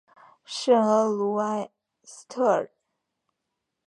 [0.45, 1.69] 圣阿卢埃
[2.03, 2.71] 斯特尔。